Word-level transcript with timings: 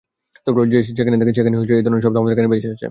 JS 0.73 0.87
যেখানেই 0.97 1.19
থাকে, 1.21 1.33
সেখানেই 1.37 1.59
এই 1.73 1.83
ধরনের 1.85 2.03
শব্দ 2.05 2.15
আমার 2.17 2.35
কানে 2.37 2.49
ভেসে 2.53 2.67
আসে। 2.67 2.79